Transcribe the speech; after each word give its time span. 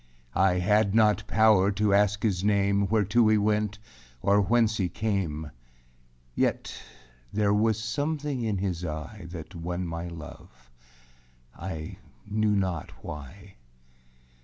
I 0.33 0.53
had 0.55 0.95
not 0.95 1.27
powâr 1.27 1.75
to 1.75 1.93
ask 1.93 2.23
his 2.23 2.43
name, 2.43 2.87
Whereto 2.87 3.27
he 3.27 3.37
went, 3.37 3.77
or 4.23 4.41
whence 4.41 4.77
he 4.77 4.89
came; 4.89 5.51
Yet 6.33 6.73
there 7.31 7.53
was 7.53 7.77
something 7.77 8.41
in 8.41 8.57
his 8.57 8.83
eye 8.83 9.27
That 9.29 9.53
won 9.53 9.85
my 9.85 10.07
love; 10.07 10.71
I 11.55 11.97
knew 12.25 12.55
not 12.55 12.89
why. 13.03 13.57